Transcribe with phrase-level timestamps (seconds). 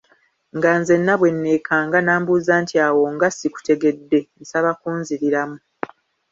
[0.57, 5.57] Nga nzenna bwe neekanga, namubuuza nti awo nga sikutegedde, nsaba kunziriramu.